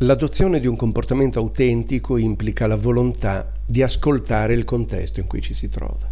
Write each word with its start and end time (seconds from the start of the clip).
L'adozione 0.00 0.60
di 0.60 0.66
un 0.66 0.76
comportamento 0.76 1.38
autentico 1.38 2.18
implica 2.18 2.66
la 2.66 2.76
volontà 2.76 3.50
di 3.64 3.82
ascoltare 3.82 4.52
il 4.52 4.64
contesto 4.64 5.20
in 5.20 5.26
cui 5.26 5.40
ci 5.40 5.54
si 5.54 5.70
trova, 5.70 6.06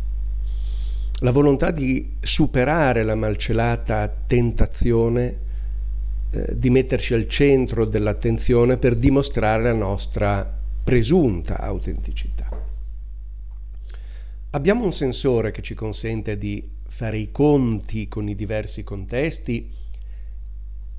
la 1.20 1.30
volontà 1.30 1.70
di 1.70 2.16
superare 2.18 3.02
la 3.02 3.14
malcelata 3.14 4.10
tentazione 4.26 5.36
eh, 6.30 6.58
di 6.58 6.70
metterci 6.70 7.12
al 7.12 7.28
centro 7.28 7.84
dell'attenzione 7.84 8.78
per 8.78 8.96
dimostrare 8.96 9.64
la 9.64 9.74
nostra 9.74 10.60
presunta 10.82 11.60
autenticità. 11.60 12.48
Abbiamo 14.48 14.84
un 14.84 14.94
sensore 14.94 15.50
che 15.50 15.60
ci 15.60 15.74
consente 15.74 16.38
di 16.38 16.66
fare 16.88 17.18
i 17.18 17.30
conti 17.30 18.08
con 18.08 18.30
i 18.30 18.34
diversi 18.34 18.82
contesti 18.82 19.70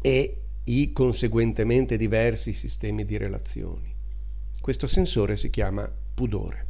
e 0.02 0.38
i 0.66 0.92
conseguentemente 0.94 1.98
diversi 1.98 2.54
sistemi 2.54 3.04
di 3.04 3.18
relazioni. 3.18 3.94
Questo 4.60 4.88
sensore 4.88 5.36
si 5.38 5.50
chiama 5.50 5.92
pudore. 6.14 6.66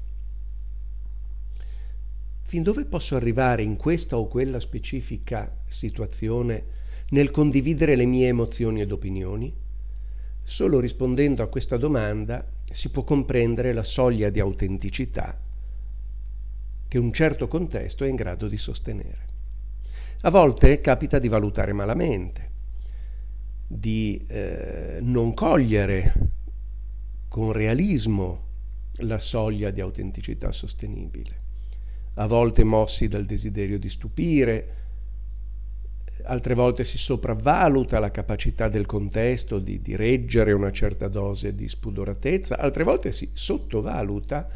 Fin 2.42 2.62
dove 2.62 2.86
posso 2.86 3.16
arrivare 3.16 3.64
in 3.64 3.78
questa 3.78 4.18
o 4.18 4.28
quella 4.28 4.60
specifica 4.60 5.56
situazione 5.68 6.64
nel 7.10 7.32
condividere 7.32 7.96
le 7.96 8.06
mie 8.06 8.28
emozioni 8.28 8.82
ed 8.82 8.92
opinioni? 8.92 9.54
Solo 10.44 10.80
rispondendo 10.80 11.42
a 11.42 11.48
questa 11.48 11.78
domanda 11.78 12.46
si 12.72 12.90
può 12.90 13.04
comprendere 13.04 13.74
la 13.74 13.84
soglia 13.84 14.30
di 14.30 14.40
autenticità 14.40 15.40
che 16.88 16.98
un 16.98 17.12
certo 17.12 17.48
contesto 17.48 18.04
è 18.04 18.10
in 18.10 18.16
grado 18.16 18.48
di 18.48 18.58
sostenere. 18.58 19.26
A 20.22 20.30
volte 20.30 20.80
capita 20.82 21.20
di 21.20 21.28
valutare 21.28 21.74
malamente, 21.74 22.45
di 23.68 24.24
eh, 24.28 25.00
non 25.02 25.34
cogliere 25.34 26.14
con 27.28 27.52
realismo 27.52 28.44
la 29.00 29.20
soglia 29.20 29.72
di 29.72 29.82
autenticità 29.82 30.52
sostenibile, 30.52 31.42
a 32.16 32.28
volte 32.28 32.64
mossi 32.64 33.08
dal 33.08 33.26
desiderio 33.26 33.78
di 33.78 33.90
stupire, 33.90 34.84
altre 36.24 36.54
volte 36.54 36.84
si 36.84 36.98
sopravvaluta 36.98 38.00
la 38.00 38.12
capacità 38.12 38.70
del 38.70 38.86
contesto 38.86 39.60
di, 39.60 39.82
di 39.82 39.96
reggere 39.96 40.54
una 40.54 40.72
certa 40.72 41.08
dose 41.08 41.56
di 41.56 41.68
spudoratezza, 41.68 42.58
altre 42.58 42.84
volte 42.84 43.12
si 43.12 43.30
sottovaluta, 43.34 44.48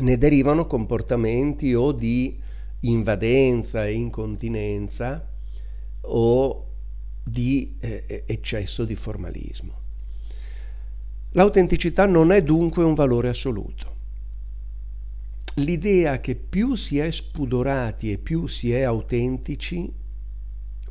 ne 0.00 0.18
derivano 0.18 0.66
comportamenti 0.66 1.74
o 1.74 1.92
di 1.92 2.38
invadenza 2.80 3.86
e 3.86 3.92
incontinenza 3.92 5.26
o 6.02 6.66
di 7.22 7.76
eh, 7.80 8.24
eccesso 8.26 8.84
di 8.84 8.94
formalismo. 8.94 9.80
L'autenticità 11.32 12.06
non 12.06 12.32
è 12.32 12.42
dunque 12.42 12.84
un 12.84 12.94
valore 12.94 13.28
assoluto. 13.28 13.90
L'idea 15.56 16.20
che 16.20 16.34
più 16.34 16.74
si 16.74 16.98
è 16.98 17.10
spudorati 17.10 18.10
e 18.10 18.18
più 18.18 18.46
si 18.46 18.72
è 18.72 18.82
autentici 18.82 19.92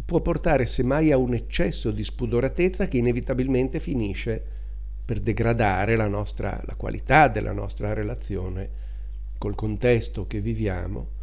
può 0.05 0.21
portare 0.21 0.65
semmai 0.65 1.11
a 1.11 1.17
un 1.17 1.33
eccesso 1.33 1.91
di 1.91 2.03
spudoratezza 2.03 2.87
che 2.87 2.97
inevitabilmente 2.97 3.79
finisce 3.79 4.43
per 5.05 5.19
degradare 5.19 5.95
la, 5.95 6.07
nostra, 6.07 6.61
la 6.65 6.75
qualità 6.75 7.27
della 7.27 7.53
nostra 7.53 7.93
relazione 7.93 8.69
col 9.37 9.55
contesto 9.55 10.27
che 10.27 10.39
viviamo 10.39 11.19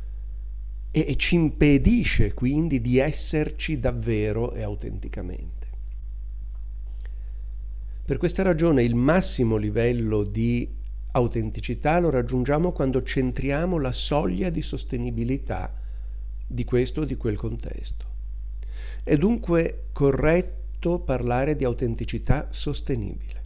e, 0.90 1.16
ci 1.16 1.34
impedisce 1.34 2.34
quindi 2.34 2.80
di 2.80 2.98
esserci 2.98 3.78
davvero 3.78 4.52
e 4.54 4.62
autenticamente. 4.62 5.66
Per 8.04 8.16
questa 8.16 8.42
ragione 8.42 8.82
il 8.82 8.94
massimo 8.94 9.56
livello 9.56 10.24
di 10.24 10.76
autenticità 11.12 11.98
lo 11.98 12.10
raggiungiamo 12.10 12.72
quando 12.72 13.02
centriamo 13.02 13.78
la 13.78 13.92
soglia 13.92 14.50
di 14.50 14.62
sostenibilità 14.62 15.74
di 16.46 16.64
questo 16.64 17.02
o 17.02 17.04
di 17.04 17.16
quel 17.16 17.36
contesto. 17.36 18.06
È 19.04 19.16
dunque 19.16 19.88
corretto 19.92 21.00
parlare 21.00 21.54
di 21.54 21.64
autenticità 21.64 22.48
sostenibile. 22.50 23.44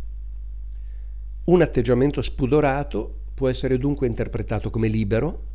Un 1.45 1.61
atteggiamento 1.61 2.23
spudorato 2.23 3.23
può 3.35 3.49
essere 3.49 3.79
dunque 3.79 4.07
interpretato 4.07 4.71
come 4.71 4.87
libero, 4.87 5.51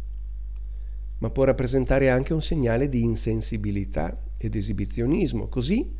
ma 1.19 1.29
può 1.29 1.43
rappresentare 1.43 2.09
anche 2.09 2.33
un 2.33 2.41
segnale 2.41 2.89
di 2.89 3.03
insensibilità 3.03 4.23
ed 4.37 4.55
esibizionismo, 4.55 5.47
così 5.47 5.95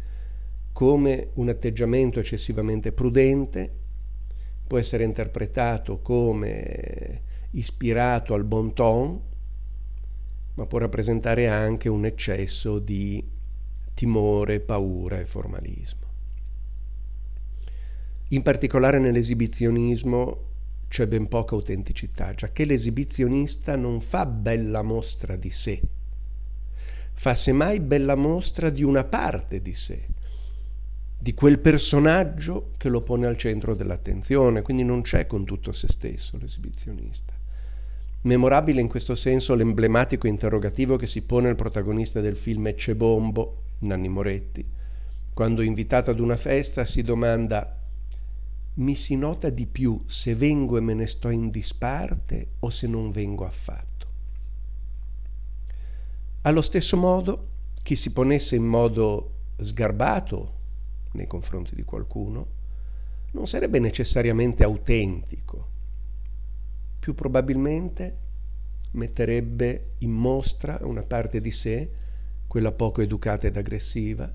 come 0.72 1.29
un 1.33 1.50
atteggiamento 1.50 2.19
eccessivamente 2.19 2.91
prudente 2.91 3.73
può 4.67 4.78
essere 4.78 5.03
interpretato 5.03 6.01
come 6.01 7.22
ispirato 7.51 8.33
al 8.33 8.44
bon 8.44 8.73
ton, 8.73 9.19
ma 10.55 10.66
può 10.66 10.78
rappresentare 10.78 11.47
anche 11.47 11.89
un 11.89 12.05
eccesso 12.05 12.78
di 12.79 13.23
timore, 13.94 14.59
paura 14.59 15.19
e 15.19 15.25
formalismo. 15.25 16.05
In 18.29 18.41
particolare 18.41 18.99
nell'esibizionismo 18.99 20.47
c'è 20.87 21.07
ben 21.07 21.27
poca 21.27 21.55
autenticità, 21.55 22.33
giacché 22.33 22.65
l'esibizionista 22.65 23.75
non 23.75 24.01
fa 24.01 24.25
bella 24.25 24.81
mostra 24.81 25.35
di 25.35 25.49
sé, 25.49 25.81
fa 27.13 27.33
semmai 27.33 27.79
bella 27.79 28.15
mostra 28.15 28.69
di 28.69 28.83
una 28.83 29.03
parte 29.03 29.61
di 29.61 29.73
sé, 29.73 30.05
di 31.19 31.33
quel 31.33 31.59
personaggio 31.59 32.71
che 32.77 32.89
lo 32.89 33.01
pone 33.01 33.25
al 33.25 33.37
centro 33.37 33.75
dell'attenzione, 33.75 34.61
quindi 34.61 34.83
non 34.83 35.01
c'è 35.01 35.27
con 35.27 35.45
tutto 35.45 35.71
se 35.71 35.87
stesso 35.87 36.37
l'esibizionista. 36.37 37.33
Memorabile 38.21 38.81
in 38.81 38.87
questo 38.87 39.15
senso 39.15 39.55
l'emblematico 39.55 40.27
interrogativo 40.27 40.95
che 40.95 41.07
si 41.07 41.23
pone 41.23 41.49
il 41.49 41.55
protagonista 41.55 42.21
del 42.21 42.35
film 42.35 42.67
Ecce 42.67 42.95
Bombo, 42.95 43.63
Nanni 43.79 44.09
Moretti, 44.09 44.65
quando 45.33 45.61
invitato 45.61 46.11
ad 46.11 46.19
una 46.19 46.35
festa 46.35 46.83
si 46.85 47.03
domanda 47.03 47.76
mi 48.77 48.95
si 48.95 49.15
nota 49.15 49.49
di 49.49 49.65
più 49.65 50.03
se 50.05 50.35
vengo 50.35 50.77
e 50.77 50.81
me 50.81 50.93
ne 50.93 51.07
sto 51.07 51.29
in 51.29 51.49
disparte 51.49 52.53
o 52.59 52.69
se 52.69 52.88
non 52.88 53.11
vengo 53.11 53.45
affatto. 53.45 53.85
Allo 56.41 56.61
stesso 56.61 56.95
modo, 56.95 57.49
chi 57.81 57.95
si 57.95 58.11
ponesse 58.11 58.55
in 58.55 58.66
modo 58.66 59.33
sgarbato 59.59 60.55
nei 61.13 61.27
confronti 61.27 61.73
di 61.73 61.83
qualcuno 61.83 62.55
non 63.31 63.47
sarebbe 63.47 63.79
necessariamente 63.79 64.63
autentico, 64.63 65.67
più 66.99 67.16
probabilmente 67.16 68.17
metterebbe 68.91 69.93
in 69.99 70.11
mostra 70.11 70.79
una 70.81 71.03
parte 71.03 71.41
di 71.41 71.51
sé, 71.51 71.89
quella 72.47 72.71
poco 72.71 73.01
educata 73.01 73.47
ed 73.47 73.57
aggressiva, 73.57 74.31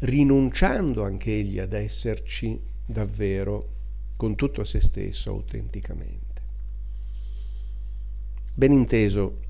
rinunciando 0.00 1.04
anch'egli 1.04 1.58
ad 1.58 1.72
esserci 1.72 2.70
davvero 2.84 3.68
con 4.16 4.34
tutto 4.34 4.64
se 4.64 4.80
stesso 4.80 5.30
autenticamente. 5.30 6.40
Ben 8.54 8.72
inteso, 8.72 9.40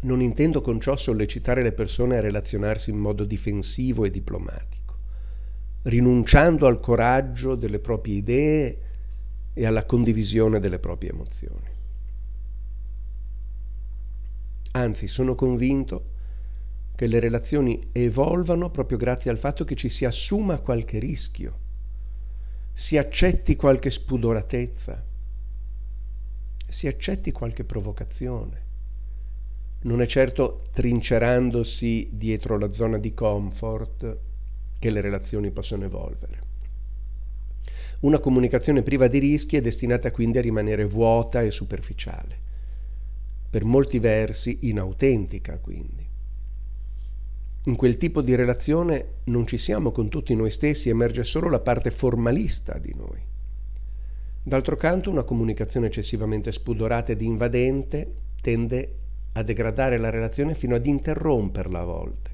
non 0.00 0.20
intendo 0.20 0.60
con 0.60 0.80
ciò 0.80 0.96
sollecitare 0.96 1.62
le 1.62 1.72
persone 1.72 2.16
a 2.16 2.20
relazionarsi 2.20 2.90
in 2.90 2.96
modo 2.96 3.24
difensivo 3.24 4.04
e 4.04 4.10
diplomatico, 4.10 4.96
rinunciando 5.82 6.66
al 6.66 6.80
coraggio 6.80 7.54
delle 7.54 7.78
proprie 7.78 8.16
idee 8.16 8.78
e 9.52 9.66
alla 9.66 9.84
condivisione 9.84 10.58
delle 10.58 10.78
proprie 10.78 11.10
emozioni. 11.10 11.74
Anzi, 14.72 15.08
sono 15.08 15.34
convinto 15.34 16.10
che 16.96 17.06
le 17.06 17.20
relazioni 17.20 17.90
evolvano 17.92 18.70
proprio 18.70 18.98
grazie 18.98 19.30
al 19.30 19.38
fatto 19.38 19.64
che 19.64 19.74
ci 19.74 19.88
si 19.88 20.04
assuma 20.04 20.58
qualche 20.60 20.98
rischio 20.98 21.64
si 22.78 22.98
accetti 22.98 23.56
qualche 23.56 23.90
spudoratezza, 23.90 25.02
si 26.68 26.86
accetti 26.86 27.32
qualche 27.32 27.64
provocazione. 27.64 28.64
Non 29.84 30.02
è 30.02 30.06
certo 30.06 30.66
trincerandosi 30.72 32.10
dietro 32.12 32.58
la 32.58 32.70
zona 32.70 32.98
di 32.98 33.14
comfort 33.14 34.18
che 34.78 34.90
le 34.90 35.00
relazioni 35.00 35.50
possono 35.52 35.86
evolvere. 35.86 36.40
Una 38.00 38.18
comunicazione 38.18 38.82
priva 38.82 39.08
di 39.08 39.20
rischi 39.20 39.56
è 39.56 39.62
destinata 39.62 40.10
quindi 40.10 40.36
a 40.36 40.42
rimanere 40.42 40.84
vuota 40.84 41.40
e 41.40 41.50
superficiale, 41.50 42.38
per 43.48 43.64
molti 43.64 43.98
versi 43.98 44.58
inautentica 44.68 45.56
quindi. 45.56 46.05
In 47.66 47.74
quel 47.74 47.96
tipo 47.96 48.22
di 48.22 48.36
relazione 48.36 49.22
non 49.24 49.44
ci 49.44 49.58
siamo 49.58 49.90
con 49.90 50.08
tutti 50.08 50.36
noi 50.36 50.50
stessi, 50.50 50.88
emerge 50.88 51.24
solo 51.24 51.48
la 51.48 51.58
parte 51.58 51.90
formalista 51.90 52.78
di 52.78 52.94
noi. 52.94 53.20
D'altro 54.40 54.76
canto, 54.76 55.10
una 55.10 55.24
comunicazione 55.24 55.88
eccessivamente 55.88 56.52
spudorata 56.52 57.10
ed 57.10 57.22
invadente 57.22 58.14
tende 58.40 58.98
a 59.32 59.42
degradare 59.42 59.98
la 59.98 60.10
relazione 60.10 60.54
fino 60.54 60.76
ad 60.76 60.86
interromperla 60.86 61.80
a 61.80 61.84
volte. 61.84 62.30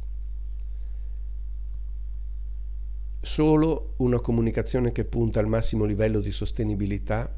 Solo 3.23 3.94
una 3.99 4.20
comunicazione 4.20 4.93
che 4.93 5.05
punta 5.05 5.40
al 5.40 5.46
massimo 5.46 5.84
livello 5.84 6.20
di 6.20 6.31
sostenibilità, 6.31 7.34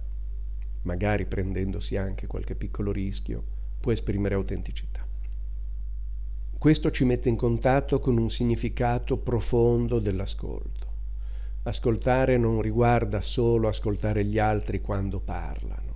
magari 0.83 1.27
prendendosi 1.27 1.97
anche 1.97 2.27
qualche 2.27 2.57
piccolo 2.57 2.91
rischio, 2.91 3.45
può 3.79 3.93
esprimere 3.93 4.35
autenticità. 4.35 5.04
Questo 6.65 6.91
ci 6.91 7.05
mette 7.05 7.29
in 7.29 7.37
contatto 7.37 8.01
con 8.01 8.17
un 8.17 8.31
significato 8.31 9.19
profondo 9.19 9.99
dell'ascolto. 9.99 10.87
Ascoltare 11.65 12.39
non 12.39 12.63
riguarda 12.63 13.21
solo 13.21 13.69
ascoltare 13.69 14.25
gli 14.25 14.39
altri 14.39 14.81
quando 14.81 15.21
parlano, 15.21 15.95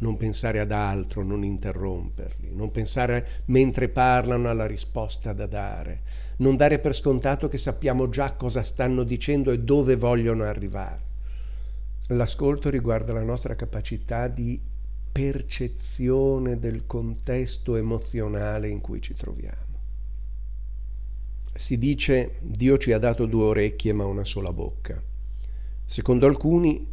non 0.00 0.18
pensare 0.18 0.60
ad 0.60 0.70
altro, 0.70 1.22
non 1.22 1.42
interromperli, 1.44 2.54
non 2.54 2.70
pensare 2.70 3.26
mentre 3.46 3.88
parlano 3.88 4.50
alla 4.50 4.66
risposta 4.66 5.32
da 5.32 5.46
dare, 5.46 6.02
non 6.36 6.56
dare 6.56 6.78
per 6.78 6.94
scontato 6.94 7.48
che 7.48 7.56
sappiamo 7.56 8.10
già 8.10 8.34
cosa 8.34 8.62
stanno 8.62 9.04
dicendo 9.04 9.50
e 9.50 9.60
dove 9.60 9.96
vogliono 9.96 10.44
arrivare. 10.44 11.00
L'ascolto 12.08 12.68
riguarda 12.68 13.14
la 13.14 13.22
nostra 13.22 13.54
capacità 13.54 14.28
di 14.28 14.60
percezione 15.10 16.58
del 16.58 16.84
contesto 16.84 17.76
emozionale 17.76 18.68
in 18.68 18.82
cui 18.82 19.00
ci 19.00 19.14
troviamo. 19.14 19.71
Si 21.62 21.78
dice 21.78 22.38
Dio 22.40 22.76
ci 22.76 22.90
ha 22.90 22.98
dato 22.98 23.24
due 23.24 23.44
orecchie 23.44 23.92
ma 23.92 24.04
una 24.04 24.24
sola 24.24 24.52
bocca. 24.52 25.00
Secondo 25.84 26.26
alcuni 26.26 26.84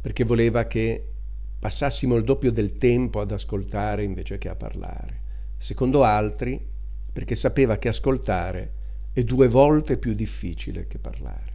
perché 0.00 0.24
voleva 0.24 0.64
che 0.64 1.06
passassimo 1.58 2.16
il 2.16 2.24
doppio 2.24 2.50
del 2.50 2.78
tempo 2.78 3.20
ad 3.20 3.30
ascoltare 3.30 4.04
invece 4.04 4.38
che 4.38 4.48
a 4.48 4.54
parlare. 4.54 5.20
Secondo 5.58 6.02
altri 6.02 6.58
perché 7.12 7.34
sapeva 7.34 7.76
che 7.76 7.88
ascoltare 7.88 8.72
è 9.12 9.22
due 9.22 9.48
volte 9.48 9.98
più 9.98 10.14
difficile 10.14 10.86
che 10.86 10.96
parlare. 10.96 11.52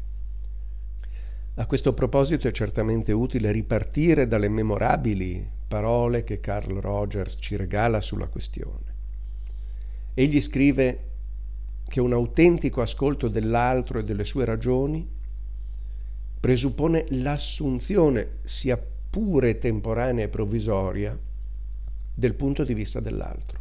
A 1.55 1.65
questo 1.65 1.95
proposito 1.95 2.47
è 2.47 2.51
certamente 2.51 3.11
utile 3.11 3.51
ripartire 3.51 4.27
dalle 4.27 4.49
memorabili 4.49 5.49
parole 5.67 6.23
che 6.23 6.39
Carl 6.41 6.79
Rogers 6.79 7.37
ci 7.39 7.55
regala 7.55 8.01
sulla 8.01 8.27
questione. 8.27 8.93
Egli 10.13 10.39
scrive 10.41 11.06
che 11.87 11.99
un 11.99 12.13
autentico 12.13 12.81
ascolto 12.81 13.27
dell'altro 13.27 13.99
e 13.99 14.03
delle 14.03 14.23
sue 14.23 14.45
ragioni 14.45 15.07
presuppone 16.39 17.05
l'assunzione, 17.09 18.37
sia 18.43 18.81
pure 19.09 19.57
temporanea 19.57 20.25
e 20.25 20.29
provvisoria, 20.29 21.17
del 22.13 22.33
punto 22.33 22.63
di 22.63 22.73
vista 22.73 22.99
dell'altro. 22.99 23.59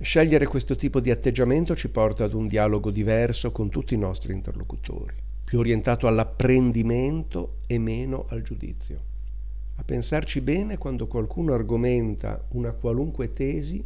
Scegliere 0.00 0.46
questo 0.46 0.76
tipo 0.76 0.98
di 1.00 1.10
atteggiamento 1.10 1.76
ci 1.76 1.90
porta 1.90 2.24
ad 2.24 2.32
un 2.32 2.46
dialogo 2.46 2.90
diverso 2.90 3.52
con 3.52 3.68
tutti 3.68 3.94
i 3.94 3.98
nostri 3.98 4.32
interlocutori, 4.32 5.14
più 5.44 5.58
orientato 5.58 6.06
all'apprendimento 6.06 7.58
e 7.66 7.78
meno 7.78 8.26
al 8.28 8.42
giudizio. 8.42 8.98
A 9.76 9.82
pensarci 9.82 10.40
bene 10.40 10.78
quando 10.78 11.06
qualcuno 11.06 11.52
argomenta 11.52 12.44
una 12.50 12.72
qualunque 12.72 13.32
tesi, 13.32 13.84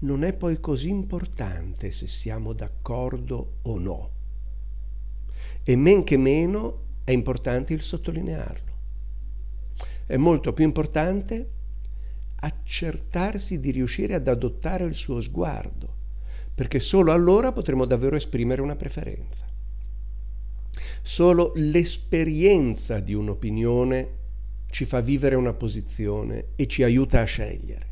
non 0.00 0.24
è 0.24 0.32
poi 0.32 0.60
così 0.60 0.88
importante 0.88 1.90
se 1.90 2.06
siamo 2.06 2.52
d'accordo 2.52 3.58
o 3.62 3.78
no. 3.78 4.10
E 5.62 5.76
men 5.76 6.04
che 6.04 6.16
meno 6.16 6.86
è 7.04 7.10
importante 7.10 7.72
il 7.72 7.82
sottolinearlo. 7.82 8.68
È 10.06 10.16
molto 10.16 10.52
più 10.52 10.64
importante 10.64 11.50
accertarsi 12.36 13.60
di 13.60 13.70
riuscire 13.70 14.14
ad 14.14 14.26
adottare 14.26 14.84
il 14.84 14.94
suo 14.94 15.20
sguardo, 15.20 15.94
perché 16.54 16.80
solo 16.80 17.12
allora 17.12 17.52
potremo 17.52 17.84
davvero 17.84 18.16
esprimere 18.16 18.62
una 18.62 18.76
preferenza. 18.76 19.46
Solo 21.02 21.52
l'esperienza 21.56 23.00
di 23.00 23.14
un'opinione 23.14 24.18
ci 24.70 24.84
fa 24.84 25.00
vivere 25.00 25.34
una 25.34 25.52
posizione 25.52 26.48
e 26.56 26.66
ci 26.66 26.82
aiuta 26.82 27.20
a 27.20 27.24
scegliere. 27.24 27.89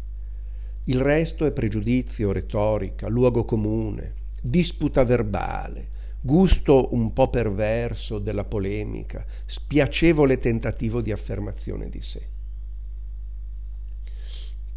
Il 0.88 1.02
resto 1.02 1.44
è 1.44 1.52
pregiudizio, 1.52 2.32
retorica, 2.32 3.08
luogo 3.08 3.44
comune, 3.44 4.14
disputa 4.40 5.04
verbale, 5.04 5.88
gusto 6.18 6.94
un 6.94 7.12
po' 7.12 7.28
perverso 7.28 8.18
della 8.18 8.44
polemica, 8.44 9.22
spiacevole 9.44 10.38
tentativo 10.38 11.02
di 11.02 11.12
affermazione 11.12 11.90
di 11.90 12.00
sé. 12.00 12.26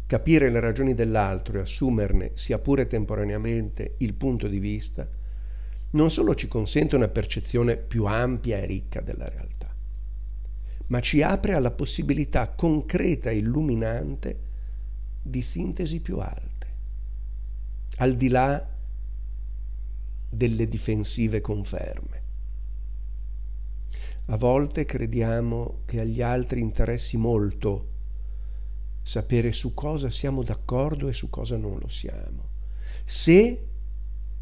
Capire 0.04 0.50
le 0.50 0.60
ragioni 0.60 0.92
dell'altro 0.92 1.56
e 1.56 1.62
assumerne, 1.62 2.32
sia 2.34 2.58
pure 2.58 2.84
temporaneamente, 2.84 3.94
il 3.98 4.12
punto 4.12 4.48
di 4.48 4.58
vista, 4.58 5.08
non 5.92 6.10
solo 6.10 6.34
ci 6.34 6.46
consente 6.46 6.94
una 6.94 7.08
percezione 7.08 7.78
più 7.78 8.04
ampia 8.04 8.58
e 8.58 8.66
ricca 8.66 9.00
della 9.00 9.30
realtà, 9.30 9.74
ma 10.88 11.00
ci 11.00 11.22
apre 11.22 11.54
alla 11.54 11.70
possibilità 11.70 12.48
concreta 12.48 13.30
e 13.30 13.38
illuminante 13.38 14.50
di 15.22 15.40
sintesi 15.40 16.00
più 16.00 16.18
alte, 16.18 16.66
al 17.96 18.16
di 18.16 18.28
là 18.28 18.68
delle 20.28 20.68
difensive 20.68 21.40
conferme. 21.40 22.20
A 24.26 24.36
volte 24.36 24.84
crediamo 24.84 25.80
che 25.84 26.00
agli 26.00 26.22
altri 26.22 26.60
interessi 26.60 27.16
molto 27.16 27.88
sapere 29.02 29.52
su 29.52 29.74
cosa 29.74 30.10
siamo 30.10 30.42
d'accordo 30.42 31.08
e 31.08 31.12
su 31.12 31.28
cosa 31.28 31.56
non 31.56 31.78
lo 31.78 31.88
siamo, 31.88 32.48
se 33.04 33.66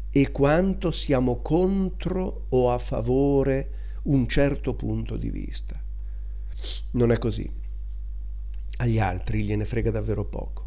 e 0.09 0.31
quanto 0.31 0.91
siamo 0.91 1.41
contro 1.41 2.45
o 2.49 2.71
a 2.71 2.77
favore 2.77 3.99
un 4.03 4.27
certo 4.27 4.75
punto 4.75 5.15
di 5.15 5.29
vista. 5.29 5.81
Non 6.91 7.11
è 7.11 7.17
così. 7.17 7.49
Agli 8.77 8.99
altri 8.99 9.43
gliene 9.43 9.65
frega 9.65 9.91
davvero 9.91 10.25
poco. 10.25 10.65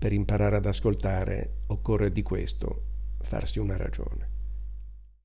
Per 0.00 0.14
imparare 0.14 0.56
ad 0.56 0.64
ascoltare 0.64 1.56
occorre 1.66 2.10
di 2.10 2.22
questo 2.22 2.84
farsi 3.18 3.58
una 3.58 3.76
ragione. 3.76 4.39